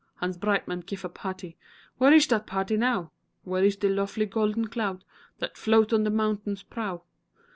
[0.15, 1.55] Hans Breitmann gife a barty
[1.99, 3.11] Where ish dat barty now!
[3.43, 5.05] Where ish de lofely golden cloud
[5.37, 7.03] Dat float on de mountain's prow?